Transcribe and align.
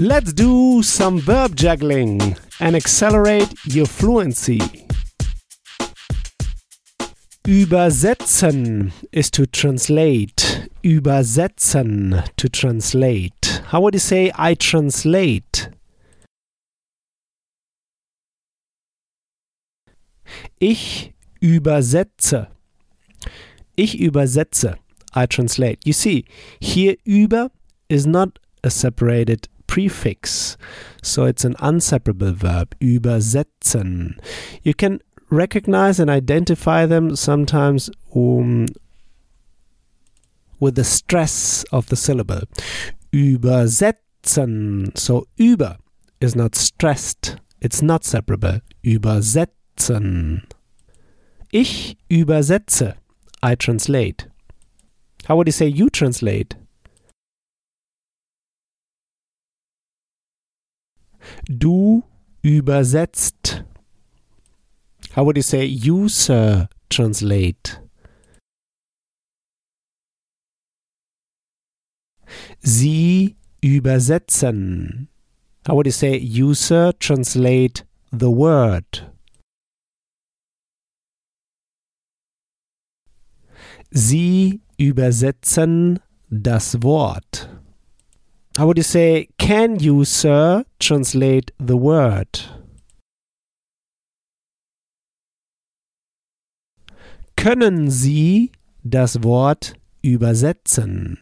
Let's 0.00 0.32
do 0.32 0.80
some 0.84 1.18
verb 1.18 1.56
juggling 1.56 2.36
and 2.60 2.76
accelerate 2.76 3.52
your 3.64 3.86
fluency. 3.86 4.60
Übersetzen 7.44 8.92
is 9.10 9.28
to 9.32 9.44
translate. 9.44 10.68
Übersetzen, 10.84 12.24
to 12.36 12.48
translate. 12.48 13.60
How 13.66 13.80
would 13.80 13.94
you 13.94 13.98
say 13.98 14.30
I 14.38 14.54
translate? 14.54 15.70
Ich 20.60 21.12
übersetze. 21.42 22.46
Ich 23.76 24.00
übersetze. 24.00 24.76
I 25.16 25.26
translate. 25.26 25.84
You 25.84 25.92
see, 25.92 26.24
here 26.60 26.94
über 27.04 27.50
is 27.88 28.06
not 28.06 28.38
a 28.62 28.70
separated 28.70 29.48
prefix. 29.78 30.56
So 31.02 31.24
it's 31.24 31.44
an 31.44 31.54
unseparable 31.60 32.32
verb. 32.32 32.74
Übersetzen. 32.80 34.18
You 34.64 34.74
can 34.74 35.00
recognize 35.30 36.00
and 36.00 36.10
identify 36.10 36.84
them 36.84 37.14
sometimes 37.14 37.88
um, 38.12 38.66
with 40.58 40.74
the 40.74 40.82
stress 40.82 41.64
of 41.70 41.86
the 41.86 41.96
syllable. 41.96 42.42
Übersetzen. 43.12 44.98
So 44.98 45.28
über 45.38 45.76
is 46.20 46.34
not 46.34 46.56
stressed. 46.56 47.36
It's 47.60 47.80
not 47.80 48.04
separable. 48.04 48.60
Übersetzen. 48.84 50.42
Ich 51.52 51.96
übersetze. 52.10 52.94
I 53.44 53.54
translate. 53.54 54.26
How 55.26 55.36
would 55.36 55.46
you 55.46 55.52
say 55.52 55.68
you 55.68 55.88
translate? 55.88 56.56
Du 61.46 62.02
übersetzt. 62.42 63.64
How 65.14 65.24
would 65.24 65.36
you 65.36 65.42
say 65.42 65.64
you, 65.64 66.08
sir, 66.08 66.68
translate? 66.90 67.80
Sie 72.60 73.36
übersetzen. 73.62 75.08
How 75.66 75.74
would 75.74 75.86
you 75.86 75.92
say 75.92 76.16
you, 76.16 76.54
sir, 76.54 76.92
translate 76.98 77.84
the 78.10 78.30
word? 78.30 79.12
Sie 83.90 84.60
übersetzen 84.76 85.98
das 86.30 86.82
Wort. 86.82 87.48
How 88.58 88.66
would 88.66 88.76
you 88.76 88.82
say, 88.82 89.28
can 89.38 89.78
you, 89.78 90.04
sir, 90.04 90.64
translate 90.80 91.52
the 91.60 91.76
word? 91.76 92.40
Können 97.36 97.88
Sie 97.88 98.50
das 98.82 99.22
Wort 99.22 99.74
übersetzen? 100.02 101.18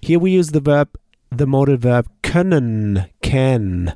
Here 0.00 0.18
we 0.18 0.30
use 0.30 0.52
the 0.52 0.62
verb, 0.62 0.96
the 1.30 1.44
modal 1.44 1.76
verb 1.76 2.06
können, 2.22 3.04
can. 3.20 3.92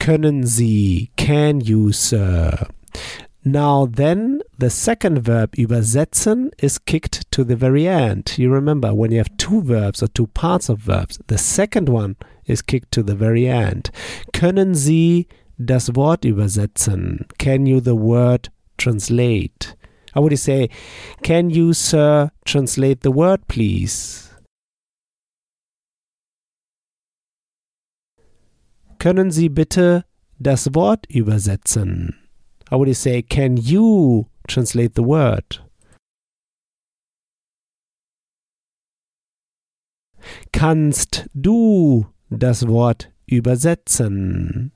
Können 0.00 0.46
Sie, 0.46 1.10
can 1.18 1.60
you, 1.60 1.92
sir? 1.92 2.68
Now 3.44 3.84
then, 3.84 4.40
the 4.58 4.70
second 4.70 5.18
verb 5.18 5.52
übersetzen 5.56 6.50
is 6.58 6.78
kicked 6.78 7.30
to 7.30 7.44
the 7.44 7.56
very 7.56 7.88
end. 7.88 8.34
You 8.38 8.50
remember 8.50 8.94
when 8.94 9.10
you 9.10 9.18
have 9.18 9.36
two 9.36 9.62
verbs 9.62 10.02
or 10.02 10.08
two 10.08 10.28
parts 10.28 10.68
of 10.68 10.78
verbs, 10.78 11.18
the 11.26 11.38
second 11.38 11.88
one 11.88 12.16
is 12.46 12.62
kicked 12.62 12.92
to 12.92 13.02
the 13.02 13.14
very 13.14 13.48
end. 13.48 13.90
Können 14.32 14.74
Sie 14.74 15.26
das 15.58 15.94
Wort 15.94 16.22
übersetzen? 16.22 17.26
Can 17.38 17.66
you 17.66 17.80
the 17.80 17.96
word 17.96 18.48
translate? 18.78 19.74
How 20.12 20.20
would 20.22 20.32
you 20.32 20.36
say, 20.36 20.68
can 21.22 21.50
you, 21.50 21.72
sir, 21.72 22.30
translate 22.44 23.00
the 23.00 23.10
word, 23.10 23.48
please? 23.48 24.30
Können 28.98 29.32
Sie 29.32 29.48
bitte 29.48 30.04
das 30.40 30.72
Wort 30.72 31.06
übersetzen? 31.08 32.14
How 32.70 32.78
would 32.78 32.88
you 32.88 32.94
say, 32.94 33.22
can 33.22 33.56
you 33.56 34.28
translate 34.46 34.94
the 34.94 35.02
word? 35.02 35.60
Kannst 40.52 41.26
du 41.34 42.06
das 42.30 42.66
Wort 42.66 43.10
übersetzen? 43.26 44.72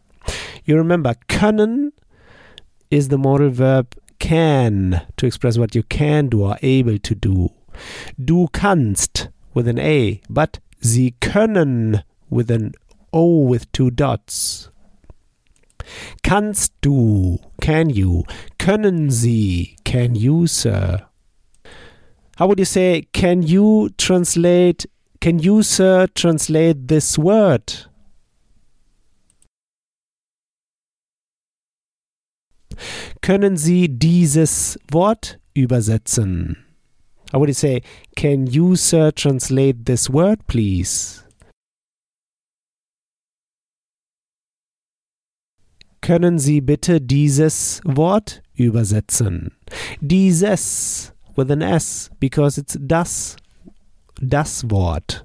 You 0.64 0.76
remember, 0.76 1.14
können 1.28 1.92
is 2.90 3.08
the 3.08 3.16
modal 3.16 3.50
verb 3.50 3.94
can 4.18 5.02
to 5.16 5.26
express 5.26 5.58
what 5.58 5.74
you 5.74 5.82
can 5.82 6.28
do 6.28 6.42
or 6.42 6.56
able 6.62 6.98
to 6.98 7.14
do. 7.14 7.50
Du 8.22 8.48
kannst 8.52 9.28
with 9.54 9.68
an 9.68 9.78
A, 9.78 10.20
but 10.28 10.60
sie 10.80 11.14
können 11.20 12.02
with 12.28 12.50
an 12.50 12.72
O 13.12 13.40
with 13.40 13.70
two 13.72 13.90
dots. 13.90 14.70
Kannst 16.22 16.72
du, 16.82 17.38
can 17.60 17.88
you, 17.88 18.24
können 18.68 19.08
sie, 19.08 19.76
can 19.82 20.14
you, 20.14 20.46
sir. 20.46 21.08
How 22.36 22.46
would 22.46 22.58
you 22.58 22.66
say, 22.66 23.08
can 23.14 23.42
you 23.42 23.88
translate, 23.96 24.86
can 25.22 25.38
you, 25.38 25.62
sir, 25.62 26.06
translate 26.14 26.86
this 26.86 27.18
word? 27.18 27.88
Können 33.22 33.56
Sie 33.56 33.88
dieses 33.88 34.78
Wort 34.92 35.38
übersetzen? 35.54 36.58
How 37.32 37.38
would 37.40 37.48
you 37.48 37.54
say, 37.54 37.80
can 38.16 38.46
you, 38.46 38.76
sir, 38.76 39.10
translate 39.12 39.86
this 39.86 40.10
word, 40.10 40.46
please? 40.46 41.24
Können 46.00 46.38
Sie 46.38 46.60
bitte 46.60 47.00
dieses 47.00 47.80
Wort 47.84 48.42
übersetzen? 48.54 49.52
Dieses 50.00 51.12
with 51.36 51.50
an 51.50 51.62
S 51.62 52.10
because 52.20 52.58
it's 52.58 52.76
das, 52.80 53.36
das 54.20 54.68
Wort. 54.70 55.24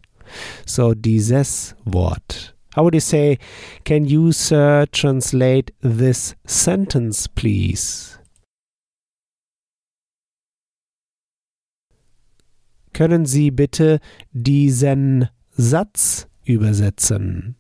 So 0.65 0.93
dieses 0.93 1.75
Wort. 1.85 2.55
How 2.75 2.83
would 2.83 2.95
you 2.95 3.01
say, 3.01 3.37
can 3.83 4.05
you, 4.05 4.31
sir, 4.31 4.87
translate 4.91 5.71
this 5.81 6.35
sentence, 6.45 7.27
please? 7.27 8.17
Können 12.93 13.25
Sie 13.25 13.51
bitte 13.51 13.99
diesen 14.31 15.29
Satz 15.51 16.27
übersetzen? 16.45 17.55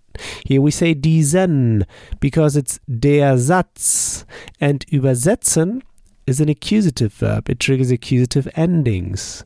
Here 0.45 0.61
we 0.61 0.71
say 0.71 0.93
diesen 0.93 1.85
because 2.19 2.55
it's 2.55 2.79
der 2.87 3.37
Satz 3.37 4.25
and 4.59 4.85
übersetzen 4.87 5.81
is 6.25 6.39
an 6.39 6.49
accusative 6.49 7.13
verb. 7.13 7.49
It 7.49 7.59
triggers 7.59 7.91
accusative 7.91 8.47
endings. 8.55 9.43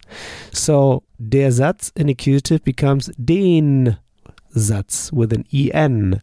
So 0.52 1.04
der 1.20 1.52
Satz 1.52 1.92
in 1.96 2.10
accusative 2.10 2.64
becomes 2.64 3.10
den 3.18 3.98
Satz 4.56 5.12
with 5.12 5.34
an 5.34 5.46
en. 5.52 6.22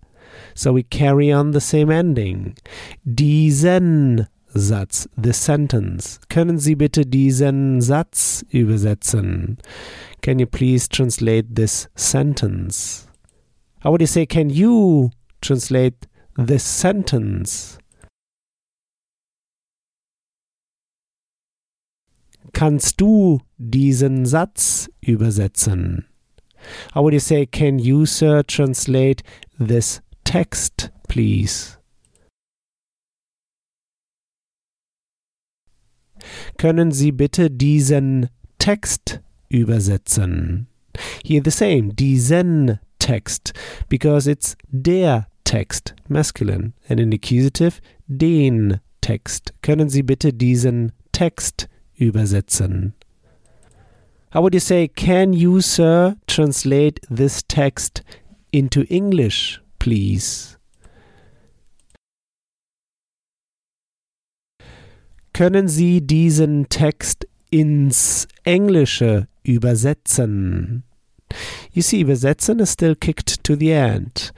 So 0.54 0.72
we 0.72 0.82
carry 0.82 1.32
on 1.32 1.52
the 1.52 1.60
same 1.60 1.90
ending. 1.90 2.56
Diesen 3.04 4.26
Satz, 4.54 5.08
the 5.16 5.32
sentence. 5.32 6.20
Können 6.28 6.58
Sie 6.58 6.76
bitte 6.76 7.04
diesen 7.04 7.80
Satz 7.80 8.44
übersetzen? 8.50 9.58
Can 10.22 10.38
you 10.38 10.46
please 10.46 10.88
translate 10.88 11.54
this 11.56 11.88
sentence? 11.96 13.08
How 13.84 13.90
would 13.90 14.00
you 14.00 14.06
say, 14.06 14.24
can 14.24 14.48
you 14.48 15.10
translate 15.42 16.06
this 16.38 16.64
sentence? 16.64 17.76
Kannst 22.54 22.98
du 22.98 23.40
diesen 23.58 24.24
Satz 24.24 24.88
übersetzen? 25.02 26.06
How 26.94 27.02
would 27.02 27.12
you 27.12 27.20
say, 27.20 27.44
can 27.44 27.78
you, 27.78 28.06
sir, 28.06 28.42
translate 28.42 29.22
this 29.58 30.00
text, 30.24 30.90
please? 31.06 31.76
Können 36.56 36.90
Sie 36.90 37.12
bitte 37.12 37.50
diesen 37.50 38.30
Text 38.58 39.20
übersetzen? 39.50 40.68
Here 41.22 41.42
the 41.44 41.50
same, 41.50 41.92
diesen 41.92 42.78
text, 43.04 43.52
because 43.88 44.26
it's 44.26 44.56
der 44.72 45.26
Text, 45.44 45.94
masculine, 46.08 46.72
and 46.88 46.98
in 46.98 47.10
the 47.10 47.16
accusative, 47.16 47.80
den 48.08 48.80
Text. 49.00 49.52
Können 49.62 49.90
Sie 49.90 50.02
bitte 50.02 50.32
diesen 50.32 50.92
Text 51.12 51.68
übersetzen? 51.98 52.94
How 54.32 54.40
would 54.42 54.54
you 54.54 54.60
say, 54.60 54.88
can 54.88 55.32
you, 55.32 55.60
sir, 55.60 56.16
translate 56.26 56.98
this 57.08 57.42
text 57.46 58.02
into 58.54 58.84
English, 58.88 59.60
please. 59.78 60.56
Können 65.32 65.66
Sie 65.66 66.00
diesen 66.00 66.68
Text 66.68 67.26
ins 67.50 68.28
Englische 68.44 69.26
übersetzen? 69.42 70.84
You 71.72 71.82
see, 71.82 72.04
übersetzen 72.04 72.60
is 72.60 72.70
still 72.70 72.94
kicked 72.94 73.42
to 73.44 73.56
the 73.56 73.72
end. 73.72 74.32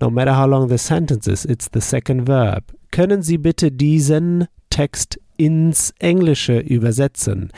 No 0.00 0.10
matter 0.10 0.34
how 0.34 0.46
long 0.46 0.68
the 0.68 0.78
sentence 0.78 1.26
is, 1.26 1.44
it's 1.44 1.68
the 1.68 1.80
second 1.80 2.26
verb. 2.26 2.64
Können 2.90 3.22
Sie 3.22 3.38
bitte 3.38 3.70
diesen 3.70 4.48
Text 4.70 5.18
ins 5.38 5.92
Englische 5.98 6.60
übersetzen? 6.60 7.50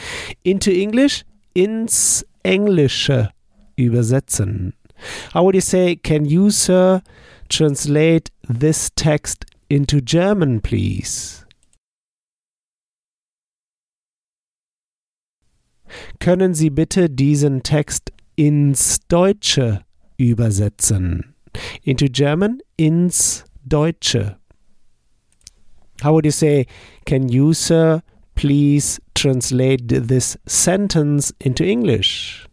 Into 0.43 0.71
English, 0.71 1.25
ins 1.55 2.25
Englische 2.43 3.31
übersetzen. 3.77 4.75
How 5.33 5.45
would 5.45 5.55
you 5.55 5.61
say, 5.61 5.97
can 5.97 6.25
you, 6.25 6.51
sir, 6.51 7.03
translate 7.49 8.31
this 8.49 8.91
text 8.97 9.45
into 9.69 10.01
German, 10.01 10.61
please? 10.61 11.45
Können 16.21 16.55
Sie 16.55 16.71
bitte 16.71 17.09
diesen 17.09 17.63
Text 17.63 18.13
ins 18.39 19.01
Deutsche 19.09 19.85
übersetzen? 20.17 21.35
Into 21.83 22.09
German, 22.09 22.61
ins 22.77 23.45
Deutsche. 23.65 24.37
How 26.03 26.13
would 26.13 26.25
you 26.25 26.31
say, 26.31 26.67
can 27.05 27.29
you, 27.29 27.53
sir, 27.53 28.01
please 28.37 29.01
translate 29.15 29.89
this 29.89 30.39
sentence 30.47 31.35
into 31.41 31.65
English? 31.65 32.47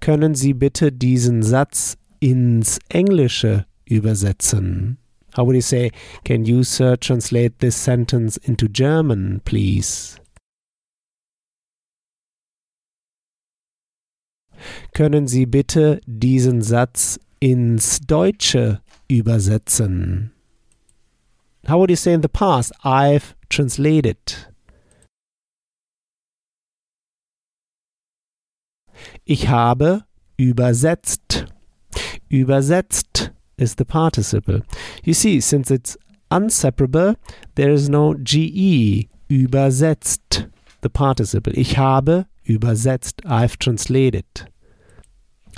Können 0.00 0.34
Sie 0.34 0.54
bitte 0.54 0.90
diesen 0.90 1.42
Satz 1.42 1.98
ins 2.20 2.78
Englische 2.88 3.66
übersetzen? 3.84 4.96
How 5.36 5.44
would 5.44 5.54
you 5.54 5.60
say, 5.60 5.90
can 6.24 6.46
you, 6.46 6.64
sir, 6.64 6.96
translate 6.96 7.58
this 7.58 7.76
sentence 7.76 8.38
into 8.38 8.66
German, 8.68 9.42
please? 9.44 10.16
Können 14.94 15.26
Sie 15.26 15.46
bitte 15.46 16.00
diesen 16.06 16.62
Satz 16.62 17.18
ins 17.40 18.00
Deutsche 18.00 18.80
übersetzen? 19.08 20.32
How 21.68 21.78
would 21.78 21.90
you 21.90 21.96
say 21.96 22.14
in 22.14 22.22
the 22.22 22.28
past, 22.28 22.72
I've 22.84 23.34
translated? 23.48 24.50
Ich 29.24 29.48
habe 29.48 30.04
übersetzt. 30.36 31.46
Übersetzt 32.28 33.32
is 33.56 33.74
the 33.76 33.84
participle. 33.84 34.62
You 35.04 35.14
see, 35.14 35.40
since 35.40 35.70
it's 35.70 35.98
unseparable, 36.30 37.16
there 37.56 37.72
is 37.72 37.88
no 37.88 38.14
GE. 38.14 39.08
Übersetzt, 39.28 40.48
the 40.82 40.88
participle. 40.88 41.52
Ich 41.54 41.76
habe 41.78 42.26
übersetzt. 42.50 43.24
I've 43.24 43.56
translated. 43.58 44.24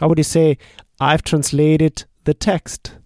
How 0.01 0.09
would 0.09 0.19
you 0.19 0.25
say, 0.25 0.59
I've 1.01 1.23
translated 1.23 2.07
the 2.25 2.35
text? 2.35 2.99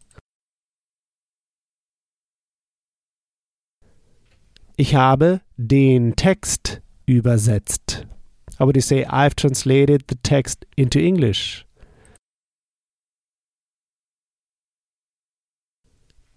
Ich 4.77 4.95
habe 4.95 5.41
den 5.57 6.17
Text 6.17 6.83
übersetzt. 7.07 8.07
How 8.59 8.67
would 8.67 8.77
you 8.77 8.83
say, 8.83 9.05
I've 9.05 9.35
translated 9.35 10.05
the 10.09 10.17
text 10.23 10.67
into 10.77 10.99
English? 10.99 11.65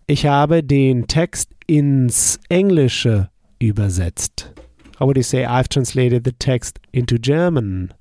Ich 0.08 0.26
habe 0.26 0.64
den 0.64 1.08
Text 1.08 1.52
ins 1.68 2.40
Englische 2.50 3.30
übersetzt. 3.60 4.54
How 5.00 5.06
would 5.06 5.16
you 5.16 5.24
say, 5.24 5.46
I've 5.46 5.70
translated 5.70 6.26
the 6.26 6.34
text 6.34 6.78
into 6.92 7.18
German? 7.18 7.94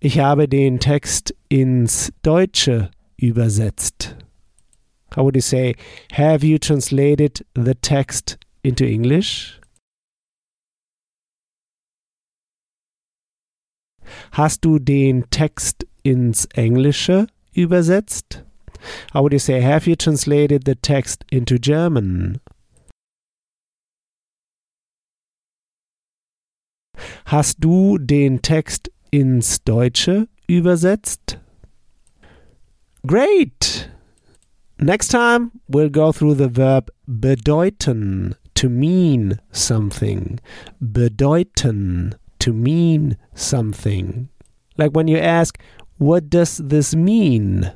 Ich 0.00 0.18
habe 0.18 0.48
den 0.48 0.80
Text 0.80 1.32
ins 1.48 2.10
Deutsche 2.22 2.90
übersetzt. 3.16 4.16
How 5.14 5.22
would 5.22 5.36
you 5.36 5.40
say, 5.40 5.76
have 6.10 6.42
you 6.42 6.58
translated 6.58 7.46
the 7.54 7.76
text 7.76 8.36
into 8.64 8.84
English? 8.84 9.60
Hast 14.32 14.64
du 14.64 14.80
den 14.80 15.30
Text 15.30 15.86
ins 16.02 16.46
Englische 16.56 17.28
übersetzt? 17.52 18.42
How 19.12 19.22
would 19.22 19.32
you 19.32 19.38
say, 19.38 19.60
have 19.60 19.86
you 19.86 19.96
translated 19.96 20.64
the 20.64 20.74
text 20.74 21.24
into 21.30 21.58
German? 21.58 22.40
Hast 27.26 27.60
du 27.60 27.98
den 27.98 28.38
Text 28.38 28.90
ins 29.10 29.58
Deutsche 29.60 30.28
übersetzt? 30.48 31.38
Great! 33.06 33.90
Next 34.80 35.08
time, 35.08 35.50
we'll 35.68 35.90
go 35.90 36.12
through 36.12 36.34
the 36.34 36.48
verb 36.48 36.90
bedeuten, 37.06 38.36
to 38.54 38.68
mean 38.68 39.40
something. 39.52 40.40
Bedeuten, 40.80 42.14
to 42.38 42.52
mean 42.52 43.16
something. 43.34 44.28
Like 44.76 44.92
when 44.92 45.08
you 45.08 45.18
ask, 45.18 45.58
what 45.98 46.30
does 46.30 46.58
this 46.58 46.94
mean? 46.94 47.72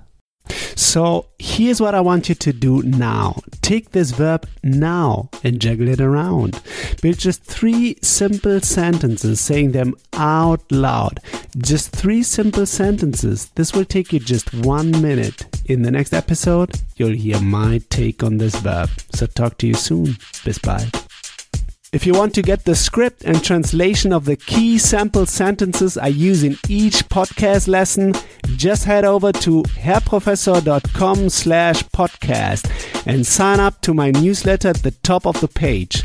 So 0.49 1.27
here's 1.39 1.81
what 1.81 1.95
I 1.95 2.01
want 2.01 2.29
you 2.29 2.35
to 2.35 2.53
do 2.53 2.83
now. 2.83 3.41
Take 3.63 3.93
this 3.93 4.11
verb 4.11 4.47
now 4.63 5.31
and 5.45 5.61
juggle 5.61 5.89
it 5.89 6.01
around. 6.01 6.61
Build 7.01 7.19
just 7.19 7.45
three 7.45 7.97
simple 8.03 8.61
sentences, 8.61 9.41
saying 9.41 9.73
them 9.73 9.95
out 10.15 10.61
loud. 10.71 11.21
Just 11.57 11.93
three 11.93 12.23
simple 12.23 12.67
sentences. 12.67 13.51
This 13.55 13.73
will 13.73 13.85
take 13.85 14.13
you 14.13 14.19
just 14.19 14.53
one 14.55 14.91
minute. 15.03 15.47
In 15.67 15.83
the 15.83 15.91
next 15.91 16.13
episode, 16.13 16.81
you'll 16.97 17.13
hear 17.17 17.41
my 17.41 17.81
take 17.91 18.23
on 18.23 18.39
this 18.39 18.57
verb. 18.57 18.91
So 19.15 19.27
talk 19.27 19.59
to 19.59 19.67
you 19.67 19.75
soon. 19.75 20.17
Bis 20.45 20.59
bald. 20.59 21.02
If 21.93 22.07
you 22.07 22.15
want 22.15 22.35
to 22.37 22.43
get 22.43 22.65
the 22.65 22.75
script 22.75 23.23
and 23.23 23.45
translation 23.45 24.15
of 24.15 24.25
the 24.25 24.35
key 24.35 24.79
sample 24.79 25.27
sentences 25.27 25.99
I 25.99 26.07
use 26.07 26.43
in 26.43 26.57
each 26.67 27.07
podcast 27.11 27.69
lesson, 27.69 28.15
just 28.57 28.85
head 28.85 29.05
over 29.05 29.31
to 29.31 29.63
herrprofessor.com 29.63 31.29
slash 31.29 31.83
podcast 31.89 33.07
and 33.07 33.27
sign 33.27 33.61
up 33.61 33.83
to 33.83 33.93
my 33.93 34.11
newsletter 34.11 34.69
at 34.69 34.77
the 34.77 34.93
top 35.03 35.27
of 35.27 35.39
the 35.43 35.49
page. 35.49 36.03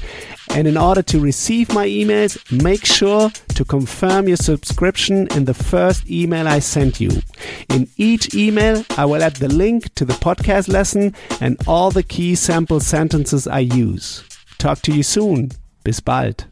And 0.50 0.67
in 0.67 0.75
order 0.75 1.01
to 1.03 1.22
receive 1.22 1.74
my 1.74 1.88
emails, 1.88 2.38
make 2.51 2.84
sure 2.84 3.29
to 3.56 3.63
confirm 3.63 4.27
your 4.27 4.36
subscription 4.36 5.27
in 5.32 5.46
the 5.46 5.53
first 5.53 6.10
email 6.12 6.50
I 6.50 6.60
sent 6.60 7.00
you. 7.00 7.22
In 7.70 7.88
each 7.96 8.36
email, 8.36 8.84
I 8.98 9.06
will 9.06 9.24
add 9.24 9.38
the 9.38 9.48
link 9.48 9.96
to 9.96 10.03
the 10.03 10.15
podcast 10.15 10.67
lesson 10.67 11.15
and 11.39 11.58
all 11.65 11.91
the 11.91 12.03
key 12.03 12.36
sample 12.36 12.82
sentences 12.82 13.48
I 13.48 13.60
use. 13.60 14.25
Talk 14.58 14.82
to 14.82 14.94
you 14.94 15.03
soon. 15.03 15.51
Bis 15.88 16.01
bald. 16.01 16.50